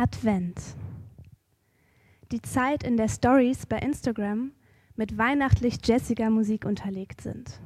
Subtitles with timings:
[0.00, 0.58] Advent.
[2.32, 4.52] Die Zeit, in der Stories bei Instagram
[4.96, 7.60] mit weihnachtlich jessiger Musik unterlegt sind.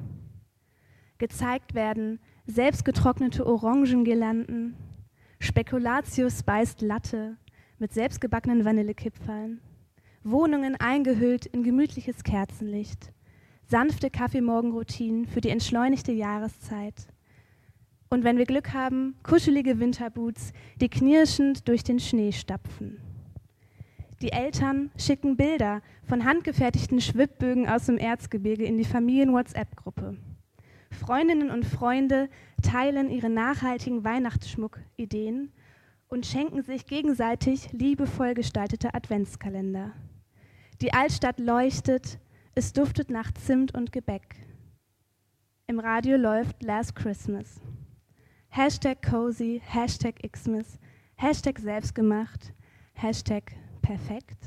[1.17, 4.75] Gezeigt werden selbstgetrocknete Orangengirlanden,
[5.39, 7.37] Spekulatius speist Latte
[7.79, 9.61] mit selbstgebackenen Vanillekipferln,
[10.25, 13.13] Wohnungen eingehüllt in gemütliches Kerzenlicht,
[13.65, 17.07] sanfte Kaffeemorgenroutinen für die entschleunigte Jahreszeit,
[18.15, 23.01] und wenn wir Glück haben, kuschelige Winterboots, die knirschend durch den Schnee stapfen.
[24.21, 30.15] Die Eltern schicken Bilder von handgefertigten Schwibbögen aus dem Erzgebirge in die Familien-WhatsApp-Gruppe.
[30.91, 32.29] Freundinnen und Freunde
[32.61, 35.51] teilen ihre nachhaltigen Weihnachtsschmuck-Ideen
[36.07, 39.91] und schenken sich gegenseitig liebevoll gestaltete Adventskalender.
[40.81, 42.17] Die Altstadt leuchtet,
[42.55, 44.37] es duftet nach Zimt und Gebäck.
[45.67, 47.59] Im Radio läuft Last Christmas.
[48.55, 50.79] Hashtag cozy, Hashtag Xmas,
[51.17, 52.53] Hashtag selbstgemacht,
[52.93, 54.37] Hashtag perfekt.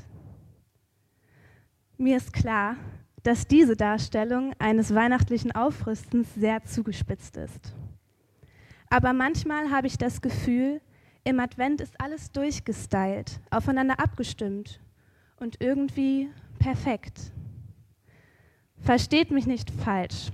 [1.95, 2.75] Mir ist klar,
[3.21, 7.75] dass diese Darstellung eines weihnachtlichen Aufrüstens sehr zugespitzt ist.
[8.89, 10.81] Aber manchmal habe ich das Gefühl,
[11.23, 14.79] im Advent ist alles durchgestylt, aufeinander abgestimmt
[15.37, 17.31] und irgendwie perfekt.
[18.79, 20.31] Versteht mich nicht falsch.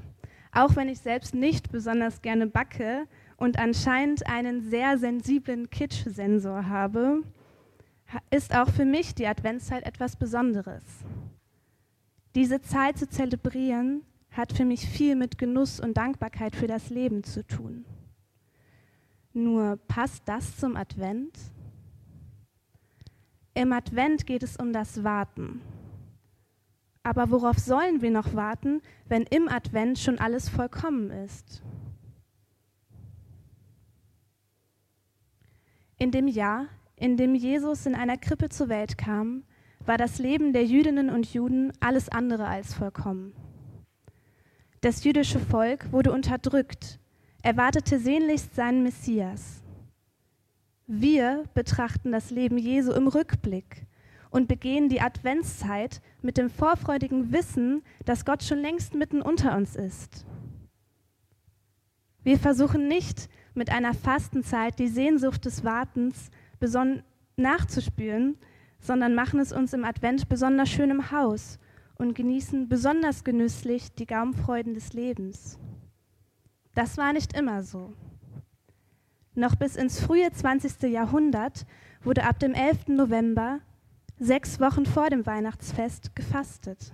[0.56, 7.24] Auch wenn ich selbst nicht besonders gerne backe, und anscheinend einen sehr sensiblen Kitsch-Sensor habe,
[8.30, 10.84] ist auch für mich die Adventszeit etwas Besonderes.
[12.34, 17.24] Diese Zeit zu zelebrieren hat für mich viel mit Genuss und Dankbarkeit für das Leben
[17.24, 17.86] zu tun.
[19.34, 21.38] Nur passt das zum Advent?
[23.54, 25.62] Im Advent geht es um das Warten.
[27.06, 31.62] Aber worauf sollen wir noch warten, wenn im Advent schon alles vollkommen ist?
[36.00, 39.44] In dem Jahr, in dem Jesus in einer Krippe zur Welt kam,
[39.86, 43.34] war das Leben der Jüdinnen und Juden alles andere als vollkommen.
[44.82, 47.00] Das jüdische Volk wurde unterdrückt,
[47.44, 49.62] erwartete sehnlichst seinen Messias.
[50.88, 53.86] Wir betrachten das Leben Jesu im Rückblick
[54.36, 59.78] und begehen die Adventszeit mit dem vorfreudigen Wissen, dass Gott schon längst mitten unter uns
[59.78, 60.26] ist.
[62.22, 66.32] Wir versuchen nicht, mit einer Fastenzeit die Sehnsucht des Wartens
[67.38, 68.38] nachzuspüren,
[68.78, 71.58] sondern machen es uns im Advent besonders schön im Haus
[71.96, 75.58] und genießen besonders genüsslich die Gaumfreuden des Lebens.
[76.74, 77.94] Das war nicht immer so.
[79.34, 80.92] Noch bis ins frühe 20.
[80.92, 81.66] Jahrhundert
[82.04, 82.90] wurde ab dem 11.
[82.90, 83.62] November,
[84.20, 86.92] sechs Wochen vor dem Weihnachtsfest, gefastet.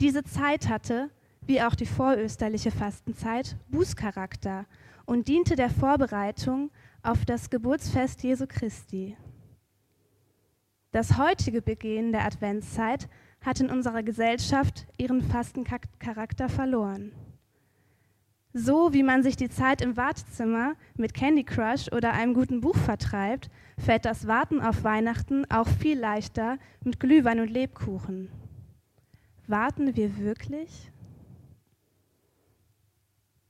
[0.00, 1.10] Diese Zeit hatte,
[1.42, 4.66] wie auch die vorösterliche Fastenzeit, Bußcharakter
[5.06, 6.70] und diente der Vorbereitung
[7.02, 9.16] auf das Geburtsfest Jesu Christi.
[10.92, 13.08] Das heutige Begehen der Adventszeit
[13.40, 17.12] hat in unserer Gesellschaft ihren Fastencharakter verloren.
[18.52, 22.76] So wie man sich die Zeit im Wartezimmer mit Candy Crush oder einem guten Buch
[22.76, 28.28] vertreibt, fällt das Warten auf Weihnachten auch viel leichter mit Glühwein und Lebkuchen.
[29.46, 30.90] Warten wir wirklich?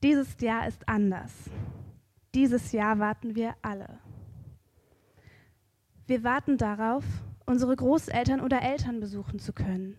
[0.03, 1.31] Dieses Jahr ist anders.
[2.35, 3.99] Dieses Jahr warten wir alle.
[6.05, 7.03] Wir warten darauf,
[7.45, 9.97] unsere Großeltern oder Eltern besuchen zu können.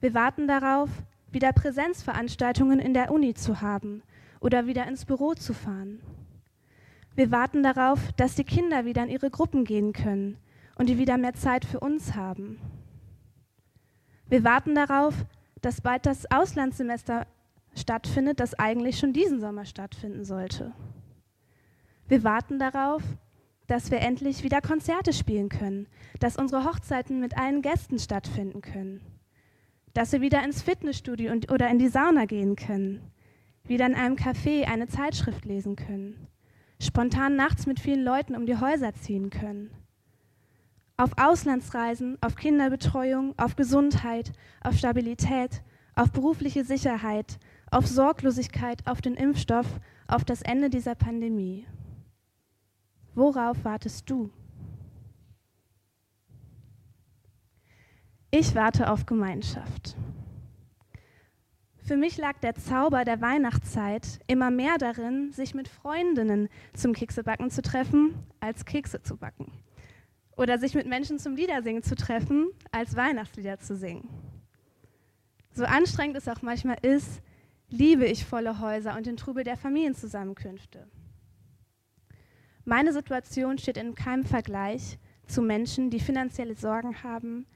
[0.00, 0.90] Wir warten darauf,
[1.32, 4.02] wieder Präsenzveranstaltungen in der Uni zu haben
[4.40, 6.00] oder wieder ins Büro zu fahren.
[7.14, 10.38] Wir warten darauf, dass die Kinder wieder in ihre Gruppen gehen können
[10.76, 12.58] und die wieder mehr Zeit für uns haben.
[14.28, 15.14] Wir warten darauf,
[15.60, 17.26] dass bald das Auslandssemester
[17.76, 20.72] stattfindet, das eigentlich schon diesen Sommer stattfinden sollte.
[22.08, 23.02] Wir warten darauf,
[23.66, 25.86] dass wir endlich wieder Konzerte spielen können,
[26.18, 29.00] dass unsere Hochzeiten mit allen Gästen stattfinden können,
[29.94, 33.00] dass wir wieder ins Fitnessstudio und, oder in die Sauna gehen können,
[33.64, 36.26] wieder in einem Café eine Zeitschrift lesen können,
[36.80, 39.70] spontan nachts mit vielen Leuten um die Häuser ziehen können,
[40.96, 44.32] auf Auslandsreisen, auf Kinderbetreuung, auf Gesundheit,
[44.62, 45.62] auf Stabilität,
[45.94, 47.38] auf berufliche Sicherheit,
[47.70, 49.66] auf Sorglosigkeit, auf den Impfstoff,
[50.08, 51.66] auf das Ende dieser Pandemie.
[53.14, 54.30] Worauf wartest du?
[58.32, 59.96] Ich warte auf Gemeinschaft.
[61.78, 67.50] Für mich lag der Zauber der Weihnachtszeit immer mehr darin, sich mit Freundinnen zum Keksebacken
[67.50, 69.50] zu treffen, als Kekse zu backen.
[70.36, 74.08] Oder sich mit Menschen zum Liedersingen zu treffen, als Weihnachtslieder zu singen.
[75.50, 77.22] So anstrengend es auch manchmal ist,
[77.68, 80.86] liebe ich volle Häuser und den Trubel der Familienzusammenkünfte.
[82.64, 87.46] Meine Situation steht in keinem Vergleich zu Menschen, die finanzielle Sorgen haben,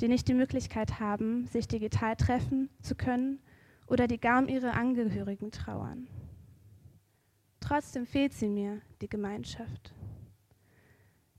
[0.00, 3.40] die nicht die Möglichkeit haben, sich digital treffen zu können
[3.86, 6.08] oder die gar um ihre Angehörigen trauern.
[7.60, 9.94] Trotzdem fehlt sie mir, die Gemeinschaft.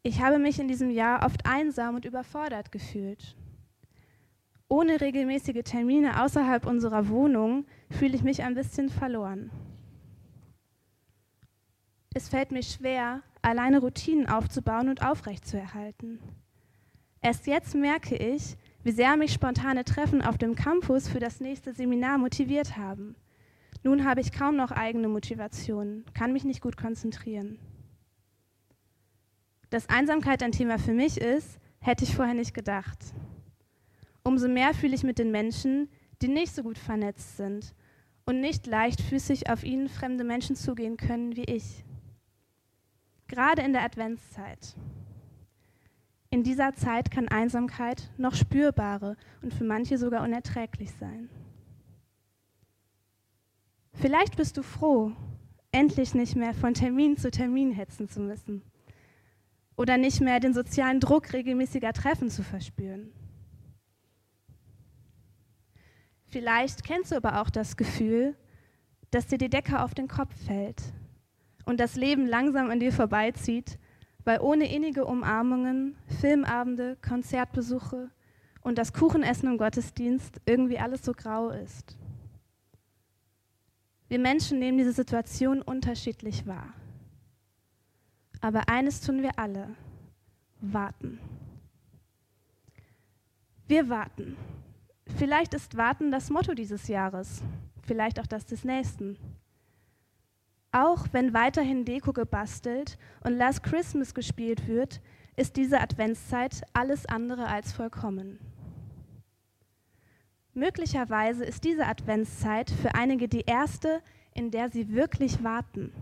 [0.04, 3.36] Ich habe mich in diesem Jahr oft einsam und überfordert gefühlt.
[4.68, 9.52] Ohne regelmäßige Termine außerhalb unserer Wohnung fühle ich mich ein bisschen verloren.
[12.14, 16.20] Es fällt mir schwer, alleine Routinen aufzubauen und aufrechtzuerhalten.
[17.24, 21.74] Erst jetzt merke ich, wie sehr mich spontane Treffen auf dem Campus für das nächste
[21.74, 23.16] Seminar motiviert haben.
[23.82, 27.60] Nun habe ich kaum noch eigene Motivation, kann mich nicht gut konzentrieren.
[29.70, 33.00] Dass Einsamkeit ein Thema für mich ist, hätte ich vorher nicht gedacht.
[34.24, 35.88] Umso mehr fühle ich mit den Menschen,
[36.22, 37.74] die nicht so gut vernetzt sind
[38.26, 41.86] und nicht leichtfüßig auf ihnen fremde Menschen zugehen können wie ich.
[43.28, 44.76] Gerade in der Adventszeit.
[46.34, 51.30] In dieser Zeit kann Einsamkeit noch spürbare und für manche sogar unerträglich sein.
[53.94, 55.12] Vielleicht bist du froh,
[55.72, 58.64] endlich nicht mehr von Termin zu Termin hetzen zu müssen
[59.78, 63.14] oder nicht mehr den sozialen Druck regelmäßiger Treffen zu verspüren.
[66.26, 68.36] Vielleicht kennst du aber auch das Gefühl,
[69.12, 70.82] dass dir die Decke auf den Kopf fällt
[71.66, 73.78] und das Leben langsam an dir vorbeizieht,
[74.24, 78.10] weil ohne innige Umarmungen, Filmabende, Konzertbesuche
[78.62, 81.98] und das Kuchenessen im Gottesdienst irgendwie alles so grau ist.
[84.08, 86.74] Wir Menschen nehmen diese Situation unterschiedlich wahr.
[88.42, 89.70] Aber eines tun wir alle,
[90.60, 91.20] warten.
[93.68, 94.36] Wir warten.
[95.18, 97.42] Vielleicht ist Warten das Motto dieses Jahres,
[97.82, 99.18] vielleicht auch das des nächsten.
[100.76, 105.02] Auch wenn weiterhin Deko gebastelt und Last Christmas gespielt wird,
[105.36, 108.40] ist diese Adventszeit alles andere als vollkommen.
[110.56, 114.02] Möglicherweise ist diese Adventszeit für einige die erste,
[114.34, 115.94] in der sie wirklich warten.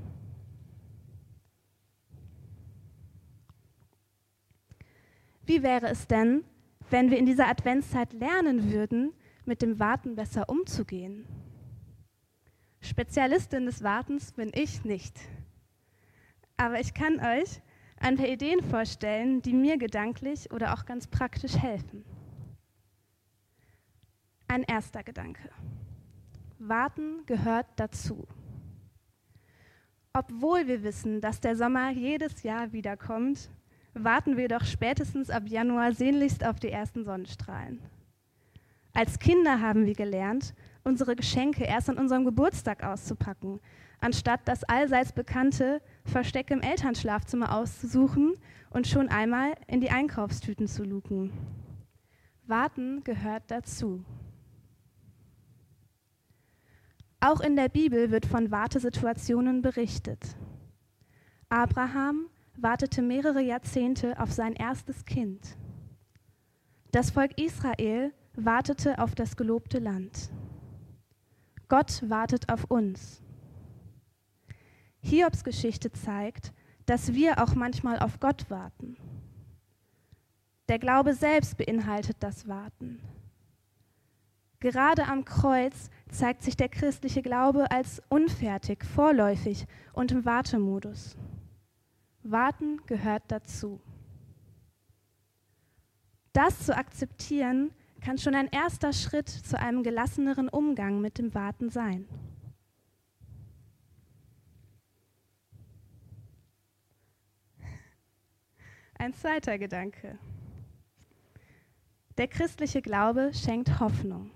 [5.45, 6.45] Wie wäre es denn,
[6.89, 9.12] wenn wir in dieser Adventszeit lernen würden,
[9.44, 11.25] mit dem Warten besser umzugehen?
[12.81, 15.19] Spezialistin des Wartens bin ich nicht.
[16.57, 17.61] Aber ich kann euch
[17.97, 22.03] ein paar Ideen vorstellen, die mir gedanklich oder auch ganz praktisch helfen.
[24.47, 25.49] Ein erster Gedanke.
[26.59, 28.27] Warten gehört dazu.
[30.13, 33.49] Obwohl wir wissen, dass der Sommer jedes Jahr wiederkommt,
[33.93, 37.79] warten wir doch spätestens ab Januar sehnlichst auf die ersten Sonnenstrahlen.
[38.93, 43.59] Als Kinder haben wir gelernt, unsere Geschenke erst an unserem Geburtstag auszupacken,
[43.99, 48.33] anstatt das allseits bekannte Versteck im Elternschlafzimmer auszusuchen
[48.69, 51.31] und schon einmal in die Einkaufstüten zu luken.
[52.47, 54.03] Warten gehört dazu.
[57.19, 60.35] Auch in der Bibel wird von Wartesituationen berichtet.
[61.49, 65.55] Abraham wartete mehrere Jahrzehnte auf sein erstes Kind.
[66.91, 70.31] Das Volk Israel wartete auf das gelobte Land.
[71.71, 73.21] Gott wartet auf uns.
[75.00, 76.51] Hiobs Geschichte zeigt,
[76.85, 78.98] dass wir auch manchmal auf Gott warten.
[80.67, 83.00] Der Glaube selbst beinhaltet das Warten.
[84.60, 91.15] Gerade am Kreuz zeigt sich der christliche Glaube als unfertig, vorläufig und im Wartemodus.
[92.22, 93.79] Warten gehört dazu.
[96.34, 101.70] Das zu akzeptieren kann schon ein erster Schritt zu einem gelasseneren Umgang mit dem Warten
[101.70, 102.08] sein.
[108.98, 110.20] Ein zweiter Gedanke.
[112.17, 114.31] Der christliche Glaube schenkt Hoffnung.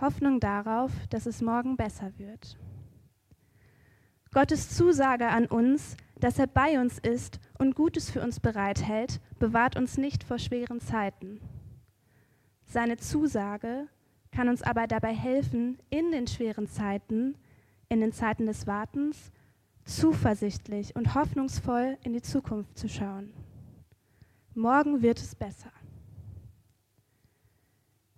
[0.00, 2.58] Hoffnung darauf, dass es morgen besser wird.
[4.32, 9.76] Gottes Zusage an uns, dass er bei uns ist und Gutes für uns bereithält, bewahrt
[9.76, 11.40] uns nicht vor schweren Zeiten.
[12.74, 13.86] Seine Zusage
[14.32, 17.36] kann uns aber dabei helfen, in den schweren Zeiten,
[17.88, 19.30] in den Zeiten des Wartens,
[19.84, 23.32] zuversichtlich und hoffnungsvoll in die Zukunft zu schauen.
[24.56, 25.70] Morgen wird es besser.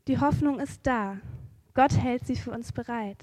[0.08, 1.18] Die Hoffnung ist da.
[1.74, 3.22] Gott hält sie für uns bereit.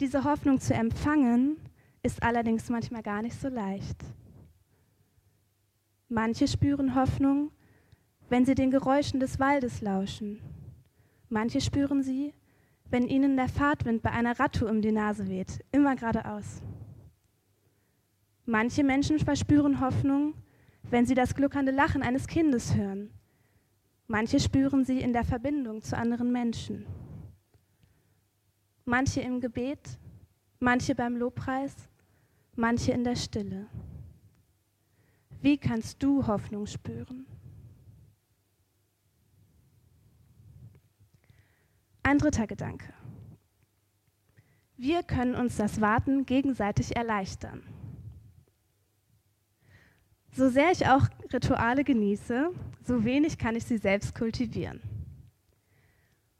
[0.00, 1.58] Diese Hoffnung zu empfangen,
[2.02, 4.04] ist allerdings manchmal gar nicht so leicht.
[6.08, 7.52] Manche spüren Hoffnung,
[8.28, 10.40] wenn sie den Geräuschen des Waldes lauschen.
[11.28, 12.34] Manche spüren sie,
[12.90, 16.62] wenn ihnen der Fahrtwind bei einer Radtour um die Nase weht, immer geradeaus.
[18.46, 20.34] Manche Menschen verspüren Hoffnung,
[20.90, 23.10] wenn sie das gluckernde Lachen eines Kindes hören.
[24.06, 26.86] Manche spüren sie in der Verbindung zu anderen Menschen.
[28.86, 29.98] Manche im Gebet,
[30.60, 31.74] manche beim Lobpreis,
[32.56, 33.66] manche in der Stille.
[35.42, 37.26] Wie kannst du Hoffnung spüren?
[42.08, 42.90] Ein dritter Gedanke.
[44.78, 47.62] Wir können uns das Warten gegenseitig erleichtern.
[50.32, 52.48] So sehr ich auch Rituale genieße,
[52.82, 54.80] so wenig kann ich sie selbst kultivieren.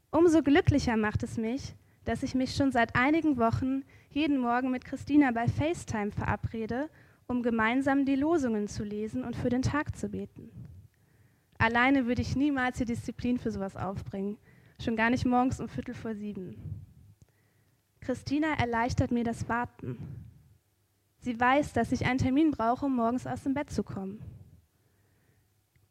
[0.09, 4.85] Umso glücklicher macht es mich, dass ich mich schon seit einigen Wochen jeden Morgen mit
[4.85, 6.89] Christina bei FaceTime verabrede,
[7.27, 10.49] um gemeinsam die Losungen zu lesen und für den Tag zu beten.
[11.59, 14.39] Alleine würde ich niemals die Disziplin für sowas aufbringen,
[14.81, 16.55] schon gar nicht morgens um Viertel vor sieben.
[17.99, 19.97] Christina erleichtert mir das Warten.
[21.19, 24.21] Sie weiß, dass ich einen Termin brauche, um morgens aus dem Bett zu kommen.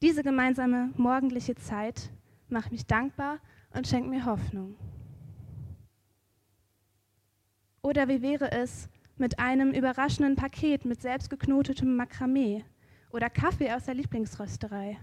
[0.00, 2.10] Diese gemeinsame morgendliche Zeit
[2.48, 3.38] macht mich dankbar
[3.74, 4.76] und schenkt mir Hoffnung.
[7.82, 12.64] Oder wie wäre es mit einem überraschenden Paket mit selbstgeknotetem Makramee
[13.10, 14.98] oder Kaffee aus der Lieblingsrösterei?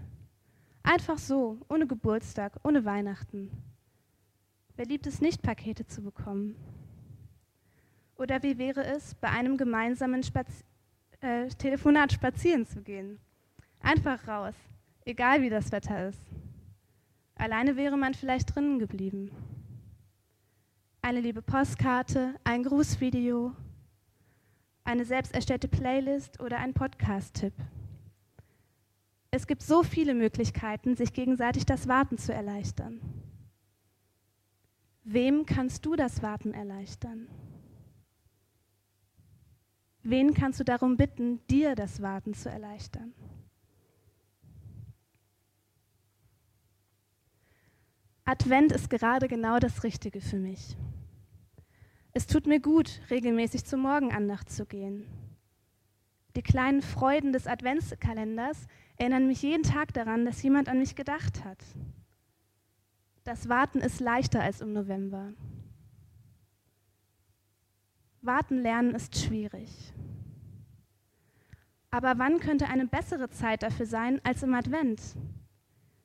[0.82, 3.50] Einfach so, ohne Geburtstag, ohne Weihnachten.
[4.76, 6.54] Wer liebt es nicht, Pakete zu bekommen?
[8.16, 10.64] Oder wie wäre es, bei einem gemeinsamen Spaz
[11.20, 13.18] äh, Telefonat spazieren zu gehen?
[13.80, 14.54] Einfach raus,
[15.04, 16.20] egal wie das Wetter ist.
[17.36, 19.30] Alleine wäre man vielleicht drinnen geblieben.
[21.00, 23.52] Eine liebe Postkarte, ein Grußvideo,
[24.84, 27.54] eine selbst erstellte Playlist oder ein Podcast-Tipp.
[29.30, 33.00] Es gibt so viele Möglichkeiten, sich gegenseitig das Warten zu erleichtern.
[35.08, 37.28] Wem kannst du das Warten erleichtern?
[40.02, 43.14] Wen kannst du darum bitten, dir das Warten zu erleichtern?
[48.24, 50.76] Advent ist gerade genau das Richtige für mich.
[52.12, 55.06] Es tut mir gut, regelmäßig zur Morgenandacht zu gehen.
[56.34, 61.44] Die kleinen Freuden des Adventskalenders erinnern mich jeden Tag daran, dass jemand an mich gedacht
[61.44, 61.62] hat.
[63.26, 65.32] Das Warten ist leichter als im November.
[68.22, 69.92] Warten lernen ist schwierig.
[71.90, 75.00] Aber wann könnte eine bessere Zeit dafür sein als im Advent?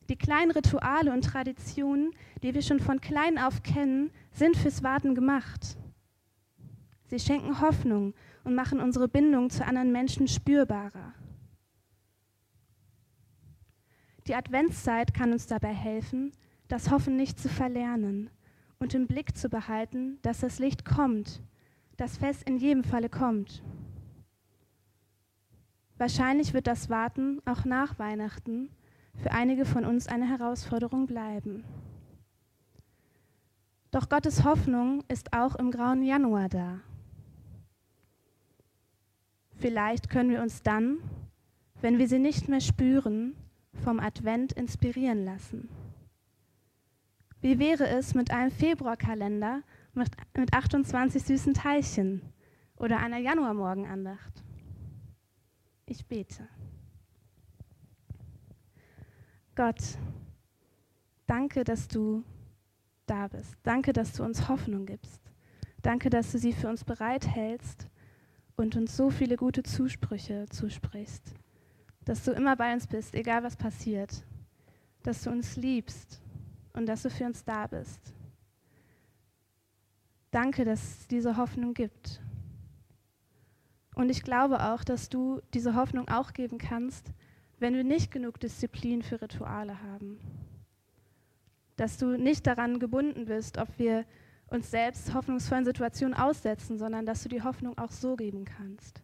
[0.09, 2.09] Die kleinen Rituale und Traditionen,
[2.41, 5.77] die wir schon von klein auf kennen, sind fürs Warten gemacht.
[7.05, 11.13] Sie schenken Hoffnung und machen unsere Bindung zu anderen Menschen spürbarer.
[14.25, 16.31] Die Adventszeit kann uns dabei helfen,
[16.71, 18.29] das Hoffen nicht zu verlernen
[18.79, 21.41] und im Blick zu behalten, dass das Licht kommt
[22.01, 23.61] das Fest in jedem Falle kommt.
[25.99, 28.71] Wahrscheinlich wird das Warten auch nach Weihnachten
[29.21, 31.63] für einige von uns eine Herausforderung bleiben.
[33.91, 36.79] Doch Gottes Hoffnung ist auch im grauen Januar da.
[39.57, 40.97] Vielleicht können wir uns dann,
[41.81, 43.35] wenn wir sie nicht mehr spüren,
[43.83, 45.69] vom Advent inspirieren lassen.
[47.41, 52.21] Wie wäre es mit einem Februarkalender, mit, mit 28 süßen Teilchen
[52.75, 54.43] oder einer Januarmorgenandacht.
[55.85, 56.47] Ich bete.
[59.55, 59.81] Gott,
[61.27, 62.23] danke, dass du
[63.05, 63.55] da bist.
[63.63, 65.21] Danke, dass du uns Hoffnung gibst.
[65.81, 67.87] Danke, dass du sie für uns bereithältst
[68.55, 71.33] und uns so viele gute Zusprüche zusprichst.
[72.05, 74.23] Dass du immer bei uns bist, egal was passiert.
[75.03, 76.21] Dass du uns liebst
[76.73, 78.13] und dass du für uns da bist.
[80.31, 82.21] Danke, dass es diese Hoffnung gibt.
[83.95, 87.11] Und ich glaube auch, dass du diese Hoffnung auch geben kannst,
[87.59, 90.19] wenn wir nicht genug Disziplin für Rituale haben.
[91.75, 94.05] Dass du nicht daran gebunden bist, ob wir
[94.47, 99.01] uns selbst hoffnungsvollen Situationen aussetzen, sondern dass du die Hoffnung auch so geben kannst.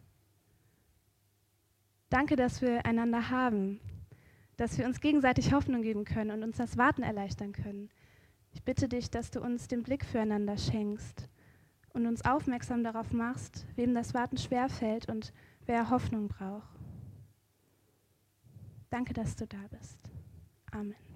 [2.10, 3.80] Danke, dass wir einander haben,
[4.58, 7.88] dass wir uns gegenseitig Hoffnung geben können und uns das Warten erleichtern können,
[8.52, 11.28] ich bitte dich, dass du uns den Blick füreinander schenkst
[11.92, 15.32] und uns aufmerksam darauf machst, wem das Warten schwerfällt und
[15.66, 16.68] wer Hoffnung braucht.
[18.90, 19.98] Danke, dass du da bist.
[20.72, 21.07] Amen.